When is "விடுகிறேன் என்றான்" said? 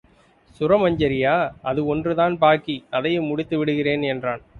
3.57-4.43